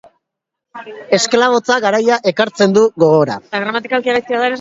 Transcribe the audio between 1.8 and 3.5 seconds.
garaia ekartzen du gogora.